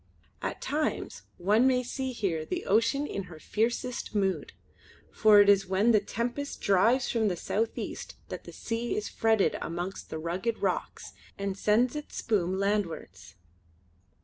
At 0.41 0.63
times 0.63 1.21
one 1.37 1.67
may 1.67 1.83
see 1.83 2.11
here 2.11 2.43
the 2.43 2.65
ocean 2.65 3.05
in 3.05 3.25
her 3.25 3.37
fiercest 3.37 4.15
mood; 4.15 4.51
for 5.11 5.41
it 5.41 5.47
is 5.47 5.67
when 5.67 5.91
the 5.91 5.99
tempest 5.99 6.59
drives 6.59 7.07
from 7.11 7.27
the 7.27 7.35
south 7.35 7.77
east 7.77 8.15
that 8.29 8.45
the 8.45 8.51
sea 8.51 8.97
is 8.97 9.07
fretted 9.07 9.59
amongst 9.61 10.09
the 10.09 10.17
rugged 10.17 10.57
rocks 10.57 11.13
and 11.37 11.55
sends 11.55 11.95
its 11.95 12.15
spume 12.17 12.57
landwards. 12.57 13.35